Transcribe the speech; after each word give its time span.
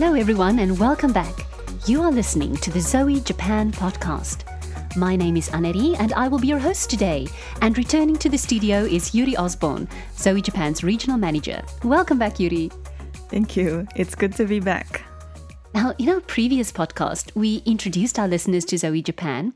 Hello, 0.00 0.14
everyone, 0.14 0.60
and 0.60 0.78
welcome 0.78 1.12
back. 1.12 1.44
You 1.84 2.00
are 2.00 2.10
listening 2.10 2.56
to 2.56 2.70
the 2.70 2.80
Zoe 2.80 3.20
Japan 3.20 3.70
podcast. 3.70 4.46
My 4.96 5.14
name 5.14 5.36
is 5.36 5.50
Aneri, 5.50 5.94
and 6.00 6.14
I 6.14 6.26
will 6.26 6.38
be 6.38 6.46
your 6.46 6.58
host 6.58 6.88
today. 6.88 7.26
And 7.60 7.76
returning 7.76 8.16
to 8.16 8.30
the 8.30 8.38
studio 8.38 8.82
is 8.82 9.14
Yuri 9.14 9.36
Osborne, 9.36 9.86
Zoe 10.16 10.40
Japan's 10.40 10.82
regional 10.82 11.18
manager. 11.18 11.62
Welcome 11.84 12.16
back, 12.18 12.40
Yuri. 12.40 12.70
Thank 13.28 13.58
you. 13.58 13.86
It's 13.94 14.14
good 14.14 14.32
to 14.36 14.46
be 14.46 14.58
back. 14.58 15.02
Now, 15.74 15.92
in 15.98 16.08
our 16.08 16.22
previous 16.22 16.72
podcast, 16.72 17.34
we 17.34 17.62
introduced 17.66 18.18
our 18.18 18.26
listeners 18.26 18.64
to 18.64 18.78
Zoe 18.78 19.02
Japan, 19.02 19.52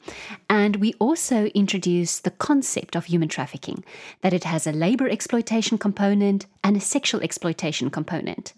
and 0.51 0.77
we 0.77 0.93
also 0.99 1.47
introduced 1.47 2.25
the 2.25 2.31
concept 2.31 2.95
of 2.97 3.07
human 3.07 3.31
trafficking 3.31 3.83
that 4.21 4.35
it 4.35 4.45
has 4.45 4.67
a 4.67 4.73
labor 4.73 5.09
exploitation 5.09 5.79
component 5.79 6.45
and 6.63 6.77
a 6.77 6.81
sexual 6.81 7.23
exploitation 7.23 7.89
component. 7.89 8.53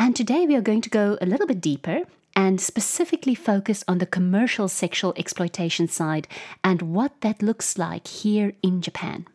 And 0.00 0.16
today 0.16 0.46
we 0.46 0.56
are 0.56 0.62
going 0.62 0.80
to 0.80 0.88
go 0.88 1.18
a 1.20 1.26
little 1.26 1.46
bit 1.46 1.60
deeper 1.60 2.04
and 2.34 2.58
specifically 2.58 3.34
focus 3.34 3.84
on 3.86 3.98
the 3.98 4.06
commercial 4.06 4.66
sexual 4.66 5.12
exploitation 5.18 5.88
side 5.88 6.26
and 6.64 6.80
what 6.80 7.20
that 7.20 7.42
looks 7.42 7.76
like 7.76 8.06
here 8.06 8.54
in 8.62 8.80
Japan. 8.80 9.26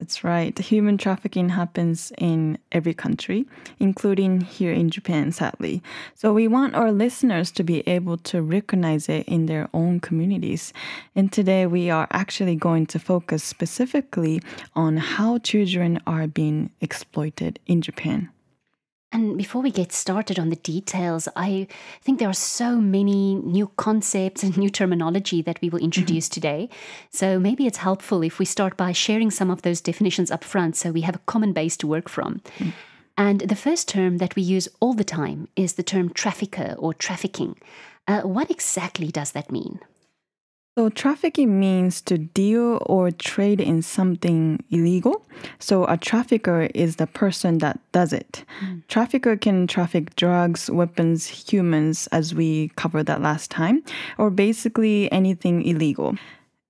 That's 0.00 0.24
right. 0.24 0.58
Human 0.58 0.98
trafficking 0.98 1.50
happens 1.50 2.12
in 2.18 2.58
every 2.72 2.92
country, 2.92 3.46
including 3.78 4.40
here 4.40 4.72
in 4.72 4.90
Japan, 4.90 5.30
sadly. 5.30 5.80
So 6.16 6.32
we 6.32 6.48
want 6.48 6.74
our 6.74 6.90
listeners 6.90 7.52
to 7.52 7.62
be 7.62 7.86
able 7.86 8.16
to 8.16 8.42
recognize 8.42 9.08
it 9.08 9.28
in 9.28 9.46
their 9.46 9.68
own 9.72 10.00
communities. 10.00 10.72
And 11.14 11.32
today 11.32 11.66
we 11.66 11.88
are 11.88 12.08
actually 12.10 12.56
going 12.56 12.86
to 12.86 12.98
focus 12.98 13.44
specifically 13.44 14.42
on 14.74 14.96
how 14.96 15.38
children 15.38 16.02
are 16.04 16.26
being 16.26 16.70
exploited 16.80 17.60
in 17.68 17.80
Japan. 17.80 18.30
And 19.12 19.36
before 19.36 19.60
we 19.60 19.72
get 19.72 19.92
started 19.92 20.38
on 20.38 20.50
the 20.50 20.56
details, 20.56 21.28
I 21.34 21.66
think 22.00 22.18
there 22.20 22.28
are 22.28 22.32
so 22.32 22.76
many 22.76 23.34
new 23.34 23.68
concepts 23.76 24.42
and 24.42 24.56
new 24.62 24.70
terminology 24.70 25.42
that 25.42 25.60
we 25.60 25.68
will 25.68 25.80
introduce 25.80 26.26
mm-hmm. 26.28 26.34
today. 26.34 26.68
So 27.10 27.38
maybe 27.38 27.66
it's 27.66 27.78
helpful 27.78 28.22
if 28.22 28.38
we 28.38 28.44
start 28.44 28.76
by 28.76 28.92
sharing 28.92 29.30
some 29.30 29.50
of 29.50 29.62
those 29.62 29.80
definitions 29.80 30.30
up 30.30 30.44
front 30.44 30.76
so 30.76 30.92
we 30.92 31.00
have 31.00 31.16
a 31.16 31.20
common 31.26 31.52
base 31.52 31.76
to 31.78 31.88
work 31.88 32.08
from. 32.08 32.40
Mm. 32.58 32.72
And 33.18 33.40
the 33.40 33.56
first 33.56 33.88
term 33.88 34.18
that 34.18 34.36
we 34.36 34.42
use 34.42 34.68
all 34.78 34.94
the 34.94 35.04
time 35.04 35.48
is 35.56 35.74
the 35.74 35.82
term 35.82 36.10
trafficker 36.10 36.74
or 36.78 36.94
trafficking. 36.94 37.56
Uh, 38.06 38.22
what 38.22 38.50
exactly 38.50 39.08
does 39.08 39.32
that 39.32 39.50
mean? 39.50 39.80
So, 40.80 40.88
trafficking 40.88 41.60
means 41.60 42.00
to 42.08 42.16
deal 42.16 42.82
or 42.86 43.10
trade 43.10 43.60
in 43.60 43.82
something 43.82 44.64
illegal. 44.70 45.26
So, 45.58 45.84
a 45.84 45.98
trafficker 45.98 46.70
is 46.74 46.96
the 46.96 47.06
person 47.06 47.58
that 47.58 47.78
does 47.92 48.14
it. 48.14 48.46
Mm. 48.64 48.82
Trafficker 48.88 49.36
can 49.36 49.66
traffic 49.66 50.16
drugs, 50.16 50.70
weapons, 50.70 51.26
humans, 51.26 52.08
as 52.12 52.34
we 52.34 52.68
covered 52.76 53.04
that 53.08 53.20
last 53.20 53.50
time, 53.50 53.82
or 54.16 54.30
basically 54.30 55.12
anything 55.12 55.62
illegal. 55.66 56.16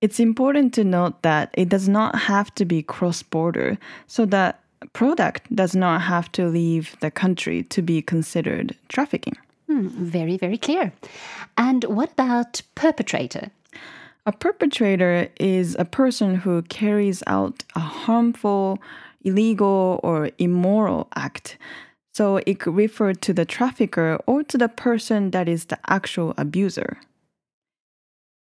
It's 0.01 0.19
important 0.19 0.73
to 0.73 0.83
note 0.83 1.21
that 1.21 1.51
it 1.53 1.69
does 1.69 1.87
not 1.87 2.13
have 2.19 2.53
to 2.55 2.65
be 2.65 2.83
cross 2.83 3.23
border, 3.23 3.77
so 4.07 4.25
that 4.25 4.59
product 4.91 5.55
does 5.55 5.73
not 5.73 6.01
have 6.01 6.29
to 6.33 6.49
leave 6.49 6.97
the 6.99 7.11
country 7.11 7.63
to 7.63 7.81
be 7.81 8.01
considered 8.01 8.75
trafficking. 8.89 9.37
Hmm, 9.67 9.87
very, 9.87 10.35
very 10.35 10.57
clear. 10.57 10.91
And 11.57 11.85
what 11.85 12.11
about 12.11 12.61
perpetrator? 12.75 13.51
A 14.25 14.31
perpetrator 14.31 15.29
is 15.39 15.75
a 15.79 15.85
person 15.85 16.35
who 16.35 16.61
carries 16.63 17.23
out 17.25 17.63
a 17.75 17.79
harmful, 17.79 18.77
illegal, 19.23 19.99
or 20.03 20.29
immoral 20.37 21.07
act. 21.15 21.57
So 22.13 22.37
it 22.45 22.59
could 22.59 22.75
refer 22.75 23.13
to 23.13 23.33
the 23.33 23.45
trafficker 23.45 24.19
or 24.27 24.43
to 24.43 24.57
the 24.59 24.69
person 24.69 25.31
that 25.31 25.49
is 25.49 25.65
the 25.65 25.79
actual 25.87 26.35
abuser. 26.37 26.97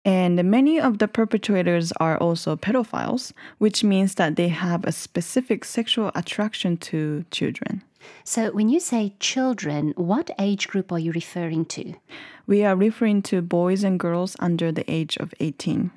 And 0.04 0.44
many 0.50 0.80
of 0.80 0.98
the 0.98 1.08
perpetrators 1.08 1.92
are 2.00 2.18
also 2.18 2.56
pedophiles, 2.56 3.34
which 3.58 3.84
means 3.84 4.16
that 4.16 4.36
they 4.36 4.48
have 4.48 4.84
a 4.86 4.92
specific 4.92 5.66
sexual 5.66 6.12
attraction 6.16 6.78
to 6.78 7.26
children. 7.30 7.84
So, 8.24 8.52
when 8.52 8.70
you 8.70 8.80
say 8.80 9.16
children, 9.20 9.94
what 9.96 10.32
age 10.40 10.68
group 10.68 10.92
are 10.92 11.00
you 11.00 11.12
referring 11.12 11.66
to? 11.66 11.94
We 12.46 12.64
are 12.64 12.76
referring 12.76 13.22
to 13.24 13.42
boys 13.42 13.84
and 13.84 14.00
girls 14.00 14.36
under 14.40 14.72
the 14.72 14.90
age 14.90 15.18
of 15.18 15.34
18. 15.40 15.92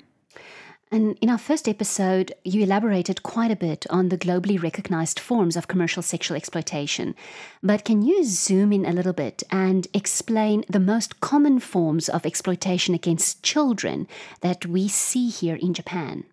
And 0.93 1.17
in 1.21 1.29
our 1.29 1.37
first 1.37 1.69
episode, 1.69 2.33
you 2.43 2.63
elaborated 2.63 3.23
quite 3.23 3.49
a 3.49 3.55
bit 3.55 3.85
on 3.89 4.09
the 4.09 4.17
globally 4.17 4.61
recognized 4.61 5.21
forms 5.21 5.55
of 5.55 5.69
commercial 5.69 6.03
sexual 6.03 6.35
exploitation. 6.35 7.15
But 7.63 7.85
can 7.85 8.01
you 8.01 8.25
zoom 8.25 8.73
in 8.73 8.85
a 8.85 8.91
little 8.91 9.13
bit 9.13 9.41
and 9.49 9.87
explain 9.93 10.65
the 10.67 10.81
most 10.81 11.21
common 11.21 11.61
forms 11.61 12.09
of 12.09 12.25
exploitation 12.25 12.93
against 12.93 13.41
children 13.41 14.05
that 14.41 14.65
we 14.65 14.89
see 14.89 15.29
here 15.29 15.55
in 15.55 15.73
Japan? 15.73 16.25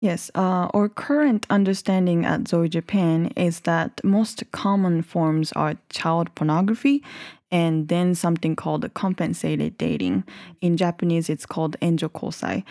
Yes, 0.00 0.30
uh, 0.34 0.68
our 0.72 0.88
current 0.88 1.46
understanding 1.50 2.24
at 2.24 2.48
Zoe 2.48 2.70
Japan 2.70 3.32
is 3.36 3.60
that 3.60 4.00
most 4.02 4.42
common 4.50 5.02
forms 5.02 5.52
are 5.52 5.74
child 5.90 6.34
pornography 6.34 7.04
and 7.50 7.88
then 7.88 8.14
something 8.14 8.56
called 8.56 8.92
compensated 8.94 9.76
dating. 9.76 10.24
In 10.62 10.78
Japanese, 10.78 11.28
it's 11.28 11.44
called 11.44 11.76
enjo 11.82 12.08
kosai. 12.08 12.64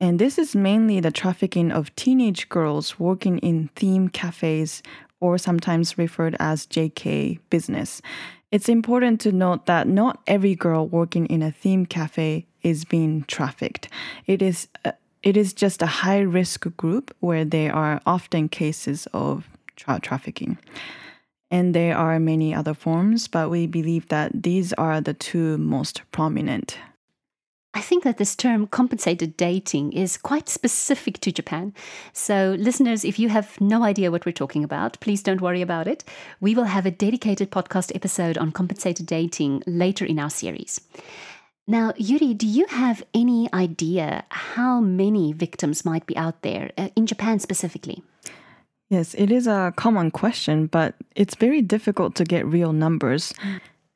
And 0.00 0.18
this 0.18 0.38
is 0.38 0.56
mainly 0.56 0.98
the 0.98 1.10
trafficking 1.10 1.70
of 1.70 1.94
teenage 1.94 2.48
girls 2.48 2.98
working 2.98 3.38
in 3.38 3.68
theme 3.76 4.08
cafes 4.08 4.82
or 5.20 5.36
sometimes 5.36 5.98
referred 5.98 6.36
as 6.40 6.66
JK 6.66 7.38
business. 7.50 8.00
It's 8.50 8.68
important 8.68 9.20
to 9.22 9.32
note 9.32 9.66
that 9.66 9.86
not 9.86 10.20
every 10.26 10.54
girl 10.54 10.86
working 10.86 11.26
in 11.26 11.42
a 11.42 11.52
theme 11.52 11.86
cafe 11.86 12.46
is 12.62 12.84
being 12.84 13.24
trafficked. 13.28 13.88
It 14.26 14.42
is 14.42 14.68
uh, 14.84 14.92
it 15.22 15.36
is 15.36 15.52
just 15.52 15.82
a 15.82 15.86
high 15.86 16.20
risk 16.20 16.66
group 16.76 17.14
where 17.20 17.44
there 17.44 17.74
are 17.74 18.00
often 18.06 18.48
cases 18.48 19.06
of 19.12 19.48
child 19.76 20.02
trafficking. 20.02 20.58
And 21.50 21.74
there 21.74 21.96
are 21.96 22.18
many 22.18 22.54
other 22.54 22.74
forms, 22.74 23.28
but 23.28 23.50
we 23.50 23.66
believe 23.66 24.08
that 24.08 24.42
these 24.42 24.72
are 24.74 25.00
the 25.00 25.14
two 25.14 25.58
most 25.58 26.02
prominent. 26.10 26.78
I 27.74 27.80
think 27.80 28.04
that 28.04 28.18
this 28.18 28.36
term 28.36 28.66
compensated 28.66 29.36
dating 29.36 29.92
is 29.92 30.18
quite 30.18 30.48
specific 30.48 31.20
to 31.20 31.32
Japan. 31.32 31.72
So, 32.12 32.54
listeners, 32.58 33.02
if 33.02 33.18
you 33.18 33.30
have 33.30 33.58
no 33.62 33.82
idea 33.82 34.10
what 34.10 34.26
we're 34.26 34.32
talking 34.32 34.62
about, 34.62 35.00
please 35.00 35.22
don't 35.22 35.40
worry 35.40 35.62
about 35.62 35.88
it. 35.88 36.04
We 36.40 36.54
will 36.54 36.64
have 36.64 36.84
a 36.84 36.90
dedicated 36.90 37.50
podcast 37.50 37.94
episode 37.94 38.36
on 38.36 38.52
compensated 38.52 39.06
dating 39.06 39.62
later 39.66 40.04
in 40.04 40.18
our 40.18 40.28
series. 40.28 40.82
Now, 41.66 41.92
Yuri, 41.96 42.34
do 42.34 42.46
you 42.46 42.66
have 42.66 43.04
any 43.14 43.48
idea 43.54 44.24
how 44.30 44.80
many 44.80 45.32
victims 45.32 45.84
might 45.84 46.06
be 46.06 46.16
out 46.16 46.42
there, 46.42 46.72
uh, 46.76 46.88
in 46.96 47.06
Japan 47.06 47.38
specifically? 47.38 48.02
Yes, 48.90 49.14
it 49.14 49.30
is 49.30 49.46
a 49.46 49.72
common 49.76 50.10
question, 50.10 50.66
but 50.66 50.96
it's 51.16 51.34
very 51.34 51.62
difficult 51.62 52.14
to 52.16 52.24
get 52.24 52.44
real 52.44 52.72
numbers. 52.72 53.32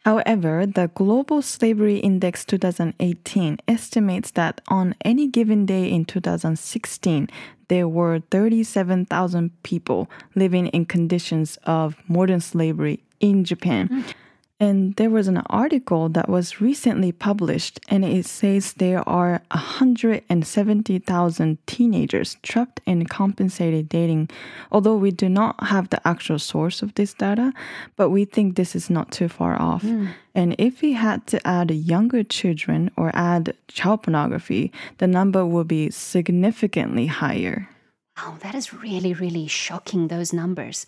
However, 0.06 0.65
the 0.65 0.88
Global 0.94 1.43
Slavery 1.43 1.99
Index 1.99 2.44
2018 2.44 3.59
estimates 3.66 4.31
that 4.31 4.60
on 4.69 4.94
any 5.04 5.27
given 5.27 5.66
day 5.66 5.91
in 5.91 6.04
2016, 6.04 7.28
there 7.69 7.88
were 7.88 8.21
37,000 8.31 9.50
people 9.65 10.09
living 10.37 10.69
in 10.69 10.87
conditions 10.87 11.59
of 11.65 11.97
modern 12.09 12.41
slavery 12.41 13.03
in 13.19 13.44
Japan. 13.44 13.88
Mm. 13.88 14.15
And 14.58 14.96
there 14.96 15.10
was 15.10 15.28
an 15.28 15.42
article 15.50 16.08
that 16.08 16.30
was 16.30 16.62
recently 16.62 17.12
published, 17.12 17.78
and 17.88 18.06
it 18.06 18.24
says 18.24 18.72
there 18.72 19.06
are 19.06 19.42
170,000 19.50 21.58
teenagers 21.66 22.38
trapped 22.42 22.80
in 22.86 23.04
compensated 23.04 23.91
dating. 23.91 24.30
Although 24.72 24.97
we 24.97 25.10
do 25.10 25.28
not 25.28 25.62
have 25.64 25.91
the 25.91 26.00
actual 26.08 26.38
source 26.38 26.80
of 26.80 26.94
this 26.94 27.12
data, 27.12 27.53
but 27.97 28.08
we 28.08 28.24
think 28.24 28.56
this 28.56 28.74
is 28.74 28.88
not 28.88 29.12
too 29.12 29.28
far 29.28 29.60
off. 29.60 29.82
Mm. 29.82 30.08
And 30.34 30.56
if 30.59 30.80
we 30.80 30.94
had 30.94 31.26
to 31.26 31.47
add 31.47 31.70
younger 31.70 32.24
children 32.24 32.91
or 32.97 33.10
add 33.14 33.54
child 33.68 34.04
pornography, 34.04 34.72
the 34.97 35.06
number 35.06 35.44
would 35.44 35.68
be 35.68 35.91
significantly 35.91 37.09
higher. 37.09 37.68
Wow, 38.16 38.38
that 38.41 38.54
is 38.54 38.72
really, 38.72 39.12
really 39.12 39.48
shocking, 39.48 40.09
those 40.09 40.32
numbers. 40.32 40.86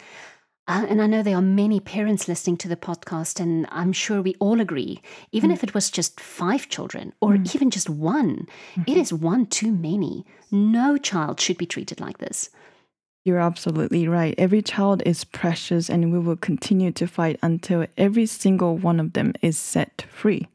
Uh, 0.68 0.84
and 0.86 1.00
I 1.00 1.06
know 1.06 1.22
there 1.22 1.36
are 1.36 1.42
many 1.42 1.80
parents 1.80 2.28
listening 2.28 2.58
to 2.58 2.68
the 2.68 2.76
podcast, 2.76 3.40
and 3.40 3.66
I'm 3.70 3.92
sure 3.92 4.20
we 4.20 4.34
all 4.38 4.60
agree, 4.60 5.00
even 5.32 5.48
mm. 5.48 5.54
if 5.54 5.64
it 5.64 5.72
was 5.72 5.90
just 5.90 6.20
five 6.20 6.68
children 6.68 7.14
or 7.22 7.32
mm. 7.32 7.54
even 7.54 7.70
just 7.70 7.88
one, 7.88 8.46
mm-hmm. 8.74 8.82
it 8.86 8.98
is 8.98 9.10
one 9.10 9.46
too 9.46 9.72
many. 9.72 10.26
No 10.50 10.98
child 10.98 11.40
should 11.40 11.56
be 11.56 11.64
treated 11.64 12.00
like 12.00 12.18
this. 12.18 12.50
You're 13.24 13.40
absolutely 13.40 14.06
right. 14.08 14.34
Every 14.36 14.60
child 14.60 15.02
is 15.06 15.24
precious, 15.24 15.88
and 15.88 16.12
we 16.12 16.18
will 16.18 16.36
continue 16.36 16.92
to 16.92 17.06
fight 17.06 17.38
until 17.42 17.86
every 17.96 18.26
single 18.26 18.76
one 18.76 19.00
of 19.00 19.14
them 19.14 19.32
is 19.40 19.56
set 19.56 20.04
free. 20.10 20.48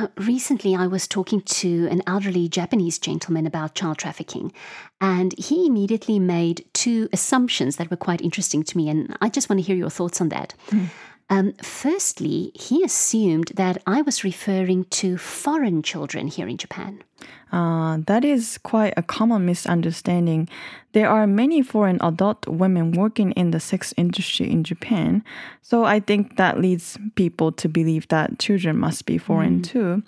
Uh, 0.00 0.06
recently, 0.16 0.74
I 0.74 0.86
was 0.86 1.06
talking 1.06 1.42
to 1.42 1.86
an 1.90 2.02
elderly 2.06 2.48
Japanese 2.48 2.98
gentleman 2.98 3.46
about 3.46 3.74
child 3.74 3.98
trafficking, 3.98 4.50
and 4.98 5.34
he 5.36 5.66
immediately 5.66 6.18
made 6.18 6.64
two 6.72 7.10
assumptions 7.12 7.76
that 7.76 7.90
were 7.90 7.98
quite 7.98 8.22
interesting 8.22 8.62
to 8.62 8.78
me, 8.78 8.88
and 8.88 9.14
I 9.20 9.28
just 9.28 9.50
want 9.50 9.60
to 9.60 9.62
hear 9.62 9.76
your 9.76 9.90
thoughts 9.90 10.18
on 10.22 10.30
that. 10.30 10.54
Mm. 10.70 10.86
Um, 11.30 11.52
firstly, 11.62 12.50
he 12.54 12.82
assumed 12.82 13.52
that 13.54 13.80
I 13.86 14.02
was 14.02 14.24
referring 14.24 14.84
to 14.86 15.16
foreign 15.16 15.80
children 15.82 16.26
here 16.26 16.48
in 16.48 16.56
Japan. 16.56 17.04
Uh, 17.52 17.98
that 18.06 18.24
is 18.24 18.58
quite 18.58 18.94
a 18.96 19.02
common 19.02 19.46
misunderstanding. 19.46 20.48
There 20.92 21.08
are 21.08 21.26
many 21.28 21.62
foreign 21.62 21.98
adult 22.00 22.48
women 22.48 22.92
working 22.92 23.30
in 23.32 23.52
the 23.52 23.60
sex 23.60 23.94
industry 23.96 24.50
in 24.50 24.64
Japan, 24.64 25.24
so 25.62 25.84
I 25.84 26.00
think 26.00 26.36
that 26.36 26.60
leads 26.60 26.98
people 27.14 27.52
to 27.52 27.68
believe 27.68 28.08
that 28.08 28.38
children 28.38 28.76
must 28.78 29.06
be 29.06 29.18
foreign 29.18 29.60
mm. 29.60 29.64
too. 29.64 30.02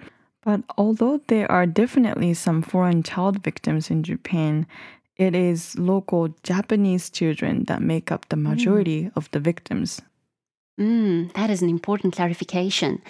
But 0.44 0.62
although 0.76 1.20
there 1.28 1.50
are 1.50 1.66
definitely 1.66 2.34
some 2.34 2.62
foreign 2.62 3.02
child 3.02 3.44
victims 3.44 3.90
in 3.90 4.02
Japan, 4.02 4.66
it 5.16 5.34
is 5.36 5.78
local 5.78 6.34
Japanese 6.42 7.10
children 7.10 7.64
that 7.64 7.80
make 7.80 8.10
up 8.10 8.28
the 8.28 8.36
majority 8.36 9.04
mm. 9.04 9.12
of 9.14 9.30
the 9.30 9.40
victims. 9.40 10.00
Mm, 10.82 11.32
that 11.34 11.48
is 11.48 11.62
an 11.62 11.68
important 11.68 12.12
clarification. 12.16 13.02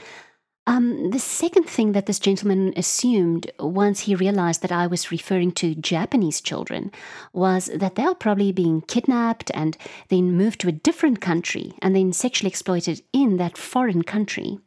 Um, 0.66 1.10
the 1.10 1.18
second 1.18 1.64
thing 1.64 1.92
that 1.92 2.04
this 2.04 2.18
gentleman 2.18 2.74
assumed 2.76 3.50
once 3.58 4.00
he 4.00 4.14
realized 4.14 4.60
that 4.60 4.70
I 4.70 4.86
was 4.86 5.10
referring 5.10 5.52
to 5.52 5.74
Japanese 5.74 6.42
children 6.42 6.92
was 7.32 7.70
that 7.74 7.94
they 7.94 8.04
are 8.04 8.14
probably 8.14 8.52
being 8.52 8.82
kidnapped 8.82 9.50
and 9.54 9.76
then 10.08 10.36
moved 10.36 10.60
to 10.60 10.68
a 10.68 10.78
different 10.86 11.20
country 11.22 11.72
and 11.80 11.96
then 11.96 12.12
sexually 12.12 12.50
exploited 12.50 13.02
in 13.12 13.38
that 13.38 13.56
foreign 13.56 14.02
country. 14.02 14.58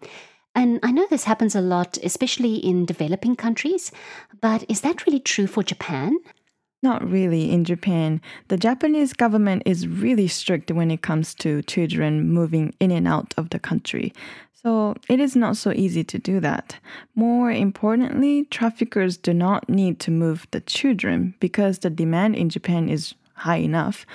And 0.55 0.79
I 0.81 0.91
know 0.91 1.05
this 1.07 1.25
happens 1.25 1.55
a 1.55 1.61
lot, 1.61 1.97
especially 2.03 2.55
in 2.55 2.85
developing 2.85 3.35
countries, 3.35 3.91
but 4.41 4.65
is 4.67 4.81
that 4.81 5.05
really 5.05 5.19
true 5.19 5.47
for 5.47 5.61
Japan? 5.63 6.17
Not 6.85 7.09
really 7.09 7.51
in 7.51 7.65
Japan. 7.65 8.21
The 8.49 8.57
Japanese 8.57 9.11
government 9.11 9.63
is 9.65 9.87
really 9.87 10.27
strict 10.27 10.69
when 10.69 10.91
it 10.91 11.01
comes 11.01 11.33
to 11.41 11.63
children 11.63 12.29
moving 12.29 12.75
in 12.79 12.91
and 12.91 13.07
out 13.07 13.33
of 13.37 13.49
the 13.49 13.57
country. 13.57 14.13
So 14.53 14.93
it 15.09 15.19
is 15.19 15.35
not 15.35 15.57
so 15.57 15.71
easy 15.71 16.03
to 16.03 16.19
do 16.19 16.39
that. 16.41 16.77
More 17.15 17.49
importantly, 17.49 18.43
traffickers 18.51 19.17
do 19.17 19.33
not 19.33 19.67
need 19.67 19.99
to 20.01 20.11
move 20.11 20.45
the 20.51 20.61
children 20.61 21.33
because 21.39 21.79
the 21.79 21.89
demand 21.89 22.35
in 22.35 22.49
Japan 22.49 22.87
is 22.87 23.15
high 23.33 23.63
enough. 23.65 24.05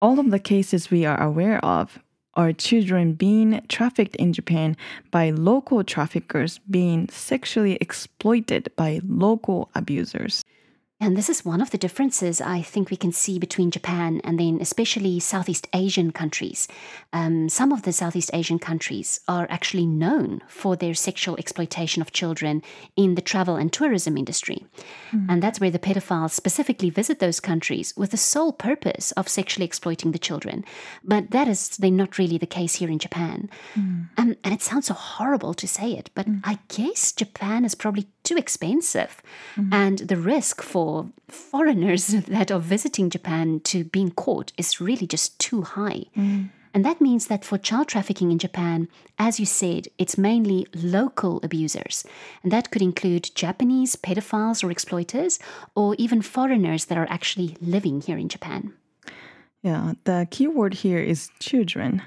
All 0.00 0.18
of 0.18 0.32
the 0.32 0.40
cases 0.40 0.90
we 0.90 1.04
are 1.04 1.22
aware 1.22 1.64
of 1.64 2.00
are 2.34 2.52
children 2.52 3.12
being 3.12 3.62
trafficked 3.68 4.16
in 4.16 4.32
Japan 4.32 4.76
by 5.12 5.30
local 5.30 5.84
traffickers 5.84 6.58
being 6.68 7.08
sexually 7.08 7.78
exploited 7.80 8.68
by 8.74 9.00
local 9.06 9.70
abusers. 9.76 10.42
And 11.02 11.16
this 11.16 11.28
is 11.28 11.44
one 11.44 11.60
of 11.60 11.72
the 11.72 11.78
differences 11.78 12.40
I 12.40 12.62
think 12.62 12.88
we 12.88 12.96
can 12.96 13.10
see 13.10 13.40
between 13.40 13.72
Japan 13.72 14.20
and 14.22 14.38
then 14.38 14.58
especially 14.60 15.18
Southeast 15.18 15.66
Asian 15.72 16.12
countries. 16.12 16.68
Um, 17.12 17.48
some 17.48 17.72
of 17.72 17.82
the 17.82 17.92
Southeast 17.92 18.30
Asian 18.32 18.60
countries 18.60 19.18
are 19.26 19.48
actually 19.50 19.84
known 19.84 20.42
for 20.46 20.76
their 20.76 20.94
sexual 20.94 21.36
exploitation 21.38 22.02
of 22.02 22.12
children 22.12 22.62
in 22.94 23.16
the 23.16 23.20
travel 23.20 23.56
and 23.56 23.72
tourism 23.72 24.16
industry. 24.16 24.64
Mm. 25.10 25.26
And 25.28 25.42
that's 25.42 25.58
where 25.58 25.72
the 25.72 25.80
pedophiles 25.80 26.30
specifically 26.30 26.88
visit 26.88 27.18
those 27.18 27.40
countries 27.40 27.92
with 27.96 28.12
the 28.12 28.16
sole 28.16 28.52
purpose 28.52 29.10
of 29.12 29.28
sexually 29.28 29.66
exploiting 29.66 30.12
the 30.12 30.20
children. 30.20 30.64
But 31.02 31.32
that 31.32 31.48
is 31.48 31.78
then 31.78 31.96
not 31.96 32.16
really 32.16 32.38
the 32.38 32.46
case 32.46 32.76
here 32.76 32.88
in 32.88 33.00
Japan. 33.00 33.50
Mm. 33.74 34.08
Um, 34.18 34.36
and 34.44 34.54
it 34.54 34.62
sounds 34.62 34.86
so 34.86 34.94
horrible 34.94 35.52
to 35.54 35.66
say 35.66 35.94
it, 35.94 36.10
but 36.14 36.28
mm. 36.28 36.42
I 36.44 36.60
guess 36.68 37.10
Japan 37.10 37.64
is 37.64 37.74
probably 37.74 38.06
too 38.24 38.36
expensive. 38.36 39.22
Mm-hmm. 39.56 39.72
And 39.72 39.98
the 39.98 40.16
risk 40.16 40.62
for 40.62 41.10
foreigners 41.28 42.06
that 42.28 42.50
are 42.50 42.58
visiting 42.60 43.10
Japan 43.10 43.60
to 43.64 43.84
being 43.84 44.10
caught 44.10 44.52
is 44.56 44.80
really 44.80 45.06
just 45.06 45.38
too 45.38 45.62
high. 45.62 46.04
Mm. 46.16 46.50
And 46.74 46.84
that 46.84 47.00
means 47.00 47.26
that 47.26 47.44
for 47.44 47.58
child 47.58 47.88
trafficking 47.88 48.32
in 48.32 48.38
Japan, 48.38 48.88
as 49.18 49.38
you 49.38 49.44
said, 49.44 49.88
it's 49.98 50.16
mainly 50.16 50.66
local 50.74 51.38
abusers. 51.42 52.04
And 52.42 52.50
that 52.50 52.70
could 52.70 52.80
include 52.80 53.34
Japanese 53.34 53.94
pedophiles 53.94 54.64
or 54.64 54.70
exploiters, 54.70 55.38
or 55.74 55.94
even 55.98 56.22
foreigners 56.22 56.86
that 56.86 56.96
are 56.96 57.06
actually 57.10 57.56
living 57.60 58.00
here 58.00 58.16
in 58.16 58.28
Japan. 58.28 58.72
Yeah, 59.62 59.92
the 60.04 60.26
key 60.30 60.48
word 60.48 60.74
here 60.74 60.98
is 60.98 61.28
children. 61.38 62.02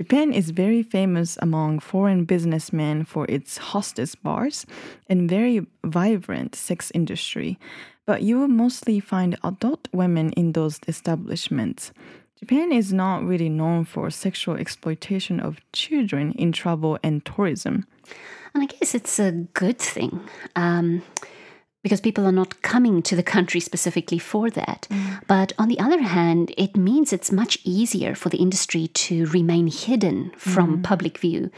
Japan 0.00 0.32
is 0.32 0.48
very 0.48 0.82
famous 0.82 1.36
among 1.42 1.78
foreign 1.78 2.24
businessmen 2.24 3.04
for 3.04 3.26
its 3.28 3.58
hostess 3.58 4.14
bars 4.14 4.64
and 5.10 5.28
very 5.28 5.66
vibrant 5.84 6.54
sex 6.54 6.90
industry, 6.94 7.58
but 8.06 8.22
you 8.22 8.38
will 8.38 8.48
mostly 8.48 8.98
find 8.98 9.36
adult 9.44 9.88
women 9.92 10.32
in 10.32 10.52
those 10.52 10.80
establishments. 10.88 11.92
Japan 12.38 12.72
is 12.72 12.94
not 12.94 13.22
really 13.24 13.50
known 13.50 13.84
for 13.84 14.08
sexual 14.08 14.56
exploitation 14.56 15.38
of 15.38 15.58
children 15.74 16.32
in 16.32 16.50
travel 16.52 16.98
and 17.02 17.22
tourism. 17.26 17.86
And 18.54 18.62
I 18.62 18.66
guess 18.66 18.94
it's 18.94 19.18
a 19.18 19.32
good 19.32 19.78
thing. 19.78 20.18
Um, 20.56 21.02
because 21.82 22.00
people 22.00 22.26
are 22.26 22.32
not 22.32 22.62
coming 22.62 23.02
to 23.02 23.16
the 23.16 23.22
country 23.22 23.60
specifically 23.60 24.18
for 24.18 24.50
that. 24.50 24.86
Mm. 24.90 25.22
But 25.26 25.52
on 25.58 25.68
the 25.68 25.78
other 25.78 26.02
hand, 26.02 26.52
it 26.56 26.76
means 26.76 27.12
it's 27.12 27.32
much 27.32 27.58
easier 27.64 28.14
for 28.14 28.28
the 28.28 28.38
industry 28.38 28.88
to 28.88 29.26
remain 29.26 29.66
hidden 29.68 30.32
from 30.36 30.78
mm. 30.78 30.82
public 30.82 31.18
view. 31.18 31.50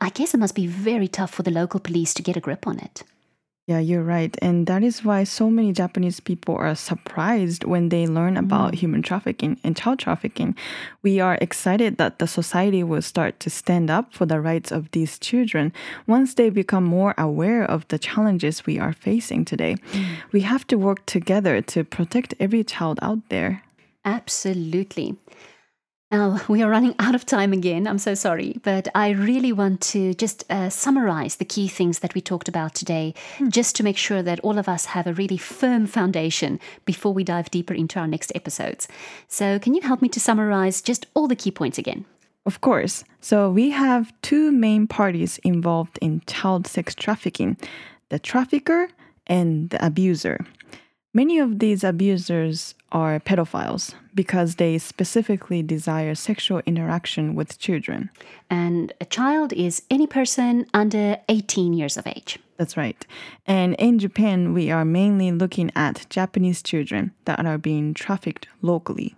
I 0.00 0.08
guess 0.08 0.34
it 0.34 0.38
must 0.38 0.54
be 0.54 0.66
very 0.66 1.08
tough 1.08 1.32
for 1.32 1.42
the 1.42 1.50
local 1.50 1.80
police 1.80 2.14
to 2.14 2.22
get 2.22 2.36
a 2.36 2.40
grip 2.40 2.66
on 2.66 2.78
it. 2.78 3.04
Yeah, 3.66 3.78
you're 3.78 4.02
right. 4.02 4.36
And 4.42 4.66
that 4.66 4.82
is 4.82 5.04
why 5.04 5.22
so 5.22 5.48
many 5.48 5.72
Japanese 5.72 6.18
people 6.18 6.56
are 6.56 6.74
surprised 6.74 7.62
when 7.62 7.90
they 7.90 8.08
learn 8.08 8.36
about 8.36 8.72
mm. 8.72 8.74
human 8.74 9.02
trafficking 9.02 9.60
and 9.62 9.76
child 9.76 10.00
trafficking. 10.00 10.56
We 11.02 11.20
are 11.20 11.38
excited 11.40 11.96
that 11.98 12.18
the 12.18 12.26
society 12.26 12.82
will 12.82 13.02
start 13.02 13.38
to 13.38 13.50
stand 13.50 13.88
up 13.88 14.12
for 14.12 14.26
the 14.26 14.40
rights 14.40 14.72
of 14.72 14.90
these 14.90 15.16
children 15.16 15.72
once 16.08 16.34
they 16.34 16.50
become 16.50 16.82
more 16.82 17.14
aware 17.16 17.62
of 17.62 17.86
the 17.86 18.00
challenges 18.00 18.66
we 18.66 18.80
are 18.80 18.92
facing 18.92 19.44
today. 19.44 19.76
Mm. 19.92 20.06
We 20.32 20.40
have 20.40 20.66
to 20.66 20.76
work 20.76 21.06
together 21.06 21.62
to 21.62 21.84
protect 21.84 22.34
every 22.40 22.64
child 22.64 22.98
out 23.00 23.28
there. 23.28 23.62
Absolutely. 24.04 25.14
Now, 26.12 26.38
we 26.48 26.62
are 26.62 26.68
running 26.68 26.94
out 26.98 27.14
of 27.14 27.24
time 27.24 27.52
again. 27.52 27.86
I'm 27.88 27.98
so 27.98 28.14
sorry. 28.14 28.60
But 28.62 28.86
I 28.94 29.10
really 29.10 29.52
want 29.52 29.80
to 29.92 30.12
just 30.14 30.44
uh, 30.50 30.68
summarize 30.68 31.36
the 31.36 31.46
key 31.46 31.68
things 31.68 32.00
that 32.00 32.14
we 32.14 32.20
talked 32.20 32.48
about 32.48 32.74
today, 32.74 33.14
hmm. 33.38 33.48
just 33.48 33.74
to 33.76 33.82
make 33.82 33.96
sure 33.96 34.22
that 34.22 34.38
all 34.40 34.58
of 34.58 34.68
us 34.68 34.84
have 34.86 35.06
a 35.06 35.14
really 35.14 35.38
firm 35.38 35.86
foundation 35.86 36.60
before 36.84 37.14
we 37.14 37.24
dive 37.24 37.50
deeper 37.50 37.74
into 37.74 37.98
our 37.98 38.06
next 38.06 38.30
episodes. 38.34 38.86
So, 39.26 39.58
can 39.58 39.74
you 39.74 39.80
help 39.80 40.02
me 40.02 40.08
to 40.10 40.20
summarize 40.20 40.82
just 40.82 41.06
all 41.14 41.26
the 41.26 41.36
key 41.36 41.50
points 41.50 41.78
again? 41.78 42.04
Of 42.44 42.60
course. 42.60 43.04
So, 43.20 43.50
we 43.50 43.70
have 43.70 44.12
two 44.20 44.52
main 44.52 44.86
parties 44.86 45.38
involved 45.38 45.98
in 46.02 46.22
child 46.26 46.66
sex 46.66 46.94
trafficking 46.94 47.56
the 48.10 48.18
trafficker 48.18 48.88
and 49.26 49.70
the 49.70 49.82
abuser. 49.82 50.44
Many 51.14 51.38
of 51.38 51.58
these 51.58 51.84
abusers 51.84 52.74
are 52.90 53.20
pedophiles 53.20 53.94
because 54.14 54.54
they 54.54 54.78
specifically 54.78 55.62
desire 55.62 56.14
sexual 56.14 56.62
interaction 56.64 57.34
with 57.34 57.58
children. 57.58 58.08
And 58.48 58.94
a 58.98 59.04
child 59.04 59.52
is 59.52 59.82
any 59.90 60.06
person 60.06 60.66
under 60.72 61.18
18 61.28 61.74
years 61.74 61.98
of 61.98 62.06
age. 62.06 62.38
That's 62.56 62.78
right. 62.78 63.04
And 63.46 63.74
in 63.74 63.98
Japan, 63.98 64.54
we 64.54 64.70
are 64.70 64.86
mainly 64.86 65.32
looking 65.32 65.70
at 65.76 66.06
Japanese 66.08 66.62
children 66.62 67.12
that 67.26 67.44
are 67.44 67.58
being 67.58 67.92
trafficked 67.92 68.48
locally. 68.62 69.14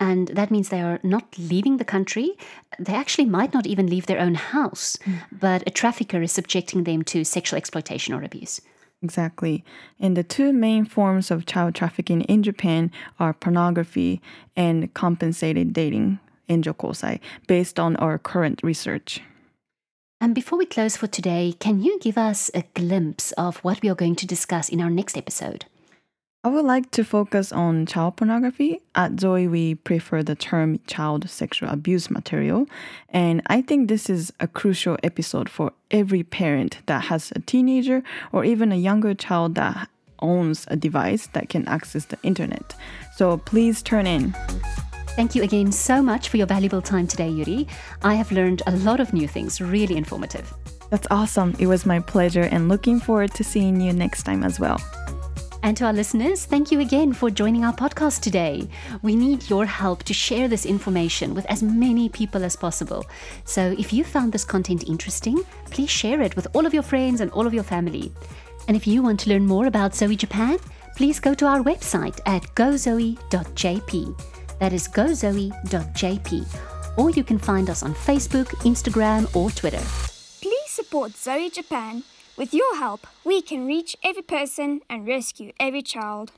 And 0.00 0.28
that 0.28 0.50
means 0.50 0.70
they 0.70 0.80
are 0.80 0.98
not 1.04 1.38
leaving 1.38 1.76
the 1.76 1.84
country. 1.84 2.32
They 2.78 2.94
actually 2.94 3.26
might 3.26 3.54
not 3.54 3.66
even 3.66 3.86
leave 3.86 4.06
their 4.06 4.18
own 4.18 4.34
house, 4.34 4.96
mm. 5.04 5.20
but 5.30 5.62
a 5.66 5.70
trafficker 5.70 6.22
is 6.22 6.32
subjecting 6.32 6.84
them 6.84 7.04
to 7.04 7.22
sexual 7.22 7.58
exploitation 7.58 8.14
or 8.14 8.24
abuse. 8.24 8.60
Exactly. 9.02 9.64
And 9.98 10.16
the 10.16 10.22
two 10.22 10.52
main 10.52 10.84
forms 10.84 11.30
of 11.30 11.46
child 11.46 11.74
trafficking 11.74 12.20
in 12.22 12.42
Japan 12.42 12.90
are 13.18 13.32
pornography 13.32 14.20
and 14.54 14.92
compensated 14.92 15.72
dating, 15.72 16.18
enjokosai, 16.48 17.20
based 17.46 17.80
on 17.80 17.96
our 17.96 18.18
current 18.18 18.60
research. 18.62 19.22
And 20.20 20.34
before 20.34 20.58
we 20.58 20.66
close 20.66 20.98
for 20.98 21.06
today, 21.06 21.54
can 21.58 21.80
you 21.80 21.98
give 21.98 22.18
us 22.18 22.50
a 22.52 22.64
glimpse 22.74 23.32
of 23.32 23.56
what 23.58 23.80
we 23.80 23.88
are 23.88 23.94
going 23.94 24.16
to 24.16 24.26
discuss 24.26 24.68
in 24.68 24.82
our 24.82 24.90
next 24.90 25.16
episode? 25.16 25.64
I 26.42 26.48
would 26.48 26.64
like 26.64 26.90
to 26.92 27.04
focus 27.04 27.52
on 27.52 27.84
child 27.84 28.16
pornography. 28.16 28.80
At 28.94 29.20
Zoe, 29.20 29.46
we 29.46 29.74
prefer 29.74 30.22
the 30.22 30.34
term 30.34 30.80
child 30.86 31.28
sexual 31.28 31.68
abuse 31.68 32.10
material. 32.10 32.66
And 33.10 33.42
I 33.48 33.60
think 33.60 33.88
this 33.88 34.08
is 34.08 34.32
a 34.40 34.48
crucial 34.48 34.96
episode 35.02 35.50
for 35.50 35.72
every 35.90 36.22
parent 36.22 36.78
that 36.86 37.04
has 37.04 37.30
a 37.36 37.40
teenager 37.40 38.02
or 38.32 38.46
even 38.46 38.72
a 38.72 38.76
younger 38.76 39.12
child 39.12 39.54
that 39.56 39.90
owns 40.20 40.64
a 40.68 40.76
device 40.76 41.26
that 41.34 41.50
can 41.50 41.68
access 41.68 42.06
the 42.06 42.16
internet. 42.22 42.74
So 43.16 43.36
please 43.36 43.82
turn 43.82 44.06
in. 44.06 44.34
Thank 45.16 45.34
you 45.34 45.42
again 45.42 45.70
so 45.70 46.00
much 46.00 46.30
for 46.30 46.38
your 46.38 46.46
valuable 46.46 46.80
time 46.80 47.06
today, 47.06 47.28
Yuri. 47.28 47.68
I 48.00 48.14
have 48.14 48.32
learned 48.32 48.62
a 48.66 48.76
lot 48.76 49.00
of 49.00 49.12
new 49.12 49.28
things, 49.28 49.60
really 49.60 49.98
informative. 49.98 50.54
That's 50.88 51.06
awesome. 51.10 51.54
It 51.58 51.66
was 51.66 51.84
my 51.84 52.00
pleasure 52.00 52.48
and 52.50 52.70
looking 52.70 52.98
forward 52.98 53.34
to 53.34 53.44
seeing 53.44 53.78
you 53.78 53.92
next 53.92 54.22
time 54.22 54.42
as 54.42 54.58
well. 54.58 54.80
And 55.62 55.76
to 55.76 55.84
our 55.84 55.92
listeners, 55.92 56.46
thank 56.46 56.72
you 56.72 56.80
again 56.80 57.12
for 57.12 57.30
joining 57.30 57.64
our 57.64 57.74
podcast 57.74 58.22
today. 58.22 58.66
We 59.02 59.14
need 59.14 59.50
your 59.50 59.66
help 59.66 60.04
to 60.04 60.14
share 60.14 60.48
this 60.48 60.64
information 60.64 61.34
with 61.34 61.44
as 61.46 61.62
many 61.62 62.08
people 62.08 62.44
as 62.44 62.56
possible. 62.56 63.04
So 63.44 63.74
if 63.78 63.92
you 63.92 64.02
found 64.02 64.32
this 64.32 64.44
content 64.44 64.88
interesting, 64.88 65.42
please 65.70 65.90
share 65.90 66.22
it 66.22 66.34
with 66.34 66.46
all 66.54 66.64
of 66.64 66.72
your 66.72 66.82
friends 66.82 67.20
and 67.20 67.30
all 67.32 67.46
of 67.46 67.52
your 67.52 67.62
family. 67.62 68.10
And 68.68 68.76
if 68.76 68.86
you 68.86 69.02
want 69.02 69.20
to 69.20 69.30
learn 69.30 69.46
more 69.46 69.66
about 69.66 69.94
Zoe 69.94 70.16
Japan, 70.16 70.58
please 70.96 71.20
go 71.20 71.34
to 71.34 71.46
our 71.46 71.60
website 71.60 72.20
at 72.24 72.42
gozoe.jp. 72.54 74.22
That 74.58 74.72
is 74.72 74.88
gozoe.jp. 74.88 76.46
Or 76.98 77.10
you 77.10 77.24
can 77.24 77.38
find 77.38 77.70
us 77.70 77.82
on 77.82 77.94
Facebook, 77.94 78.46
Instagram, 78.64 79.34
or 79.36 79.50
Twitter. 79.50 79.82
Please 80.40 80.70
support 80.70 81.12
Zoe 81.12 81.50
Japan. 81.50 82.02
With 82.40 82.54
your 82.54 82.76
help, 82.76 83.06
we 83.22 83.42
can 83.42 83.66
reach 83.66 83.94
every 84.02 84.22
person 84.22 84.80
and 84.88 85.06
rescue 85.06 85.52
every 85.60 85.82
child. 85.82 86.32